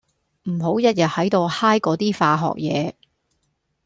[0.49, 2.93] 唔好日日喺度 high 嗰啲化學嘢